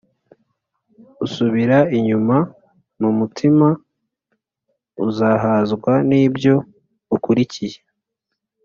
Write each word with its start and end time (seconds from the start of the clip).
usubira 1.25 1.77
inyuma 1.97 2.37
mu 3.01 3.09
mutima 3.19 3.67
azahazwa 5.09 5.93
n’ibyo 6.09 6.55
akurikiye, 7.15 7.77